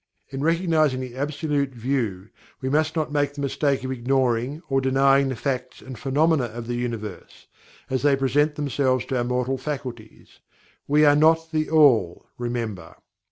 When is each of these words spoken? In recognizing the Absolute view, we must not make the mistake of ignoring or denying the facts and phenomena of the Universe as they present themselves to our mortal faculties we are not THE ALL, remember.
In 0.29 0.41
recognizing 0.41 0.99
the 0.99 1.15
Absolute 1.15 1.75
view, 1.75 2.29
we 2.59 2.69
must 2.69 2.95
not 2.95 3.11
make 3.11 3.35
the 3.35 3.41
mistake 3.41 3.83
of 3.83 3.91
ignoring 3.91 4.63
or 4.67 4.81
denying 4.81 5.29
the 5.29 5.35
facts 5.35 5.79
and 5.79 5.95
phenomena 5.95 6.45
of 6.45 6.65
the 6.65 6.73
Universe 6.73 7.45
as 7.87 8.01
they 8.01 8.15
present 8.15 8.55
themselves 8.55 9.05
to 9.05 9.17
our 9.19 9.23
mortal 9.23 9.59
faculties 9.59 10.39
we 10.87 11.05
are 11.05 11.15
not 11.15 11.51
THE 11.51 11.69
ALL, 11.69 12.25
remember. 12.39 12.95